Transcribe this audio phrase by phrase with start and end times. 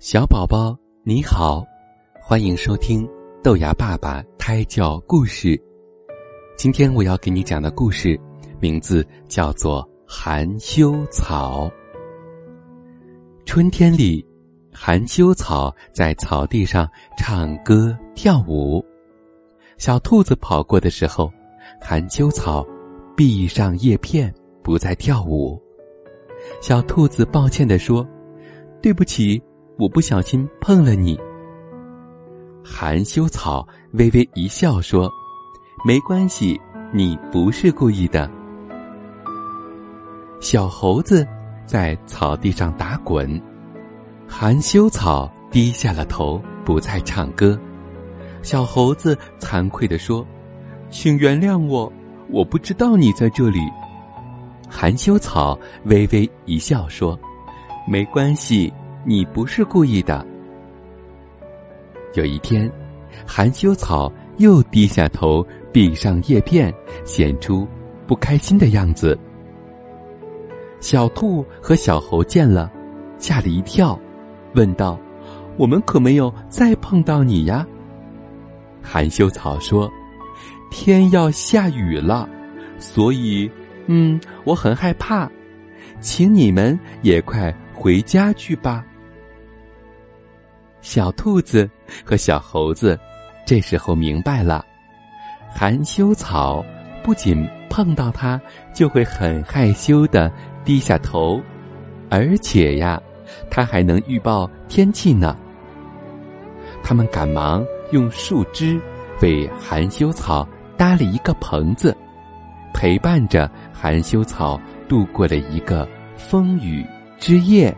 [0.00, 1.62] 小宝宝你好，
[2.22, 3.06] 欢迎收听
[3.42, 5.60] 豆芽爸爸胎教故事。
[6.56, 8.18] 今天我要给你讲的故事
[8.58, 11.68] 名字叫做《含羞草》。
[13.44, 14.26] 春天里，
[14.72, 16.88] 含羞草在草地上
[17.18, 18.82] 唱歌跳舞。
[19.76, 21.30] 小兔子跑过的时候，
[21.78, 22.66] 含羞草
[23.14, 25.60] 闭上叶片，不再跳舞。
[26.62, 28.02] 小兔子抱歉地说
[28.80, 29.38] ：“对不起。”
[29.80, 31.18] 我不小心碰了你。
[32.62, 35.10] 含羞草微微一笑说
[35.86, 36.60] ：“没关系，
[36.92, 38.30] 你不是故意的。”
[40.38, 41.26] 小猴子
[41.64, 43.40] 在草地上打滚，
[44.28, 47.58] 含羞草低下了头，不再唱歌。
[48.42, 50.26] 小猴子惭愧地说
[50.90, 51.90] ：“请原谅我，
[52.28, 53.60] 我不知道你在这里。”
[54.68, 57.18] 含羞草微微一笑说
[57.88, 58.70] ：“没关系。”
[59.04, 60.26] 你不是故意的。
[62.14, 62.70] 有一天，
[63.26, 66.72] 含羞草又低下头，闭上叶片，
[67.04, 67.66] 显出
[68.06, 69.18] 不开心的样子。
[70.80, 72.70] 小兔和小猴见了，
[73.18, 73.98] 吓了一跳，
[74.54, 74.98] 问道
[75.56, 77.66] ：“我们可没有再碰到你呀？”
[78.82, 79.90] 含羞草说
[80.70, 82.28] ：“天要下雨了，
[82.78, 83.50] 所以，
[83.86, 85.30] 嗯，我很害怕，
[86.00, 88.84] 请你们也快回家去吧。”
[90.82, 91.68] 小兔子
[92.04, 92.98] 和小猴子
[93.46, 94.64] 这时候明白了，
[95.48, 96.64] 含羞草
[97.02, 98.40] 不仅碰到它
[98.74, 100.30] 就会很害羞的
[100.64, 101.40] 低下头，
[102.08, 103.00] 而且呀，
[103.50, 105.36] 它还能预报天气呢。
[106.82, 108.80] 他们赶忙用树枝
[109.20, 111.96] 为含羞草搭了一个棚子，
[112.72, 116.86] 陪伴着含羞草度过了一个风雨
[117.18, 117.74] 之夜。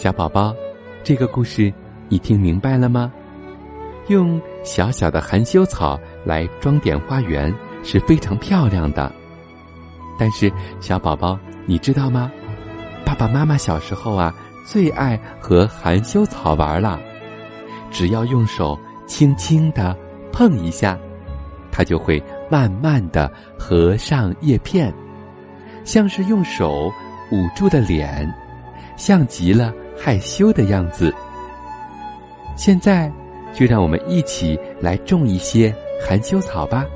[0.00, 0.56] 小宝宝，
[1.04, 1.70] 这个故事
[2.08, 3.12] 你听明白了吗？
[4.08, 9.12] 用小小的含羞草来装点花园是非常漂亮的。
[10.18, 12.32] 但是，小宝宝，你知道吗？
[13.04, 16.98] 爸爸妈妈小时候啊，最爱和含羞草玩了。
[17.90, 19.94] 只要用手轻轻的
[20.32, 20.98] 碰一下，
[21.70, 24.90] 它就会慢慢的合上叶片，
[25.84, 26.90] 像是用手
[27.30, 28.26] 捂住的脸，
[28.96, 29.74] 像极了。
[30.02, 31.14] 害羞的样子。
[32.56, 33.12] 现在，
[33.52, 36.86] 就让我们一起来种一些含羞草吧。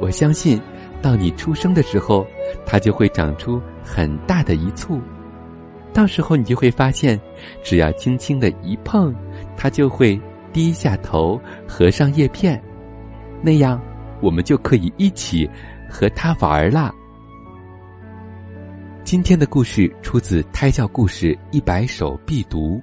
[0.00, 0.60] 我相信，
[1.00, 2.26] 到你出生的时候，
[2.66, 5.00] 它就会长出很大的一簇。
[5.92, 7.20] 到时候，你就会发现，
[7.62, 9.14] 只要轻轻的一碰，
[9.56, 10.20] 它就会
[10.52, 12.60] 低下头，合上叶片。
[13.40, 13.80] 那样，
[14.20, 15.48] 我们就可以一起
[15.88, 16.92] 和它玩啦。
[19.10, 22.76] 今天的故事出自《胎教故事一百首必读》。